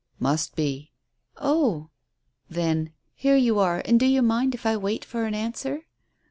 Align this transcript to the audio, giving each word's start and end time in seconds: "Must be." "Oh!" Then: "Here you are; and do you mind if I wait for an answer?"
"Must 0.17 0.55
be." 0.55 0.93
"Oh!" 1.37 1.91
Then: 2.49 2.91
"Here 3.13 3.35
you 3.37 3.59
are; 3.59 3.83
and 3.85 3.99
do 3.99 4.07
you 4.07 4.23
mind 4.23 4.55
if 4.55 4.65
I 4.65 4.75
wait 4.75 5.05
for 5.05 5.25
an 5.25 5.35
answer?" 5.35 5.85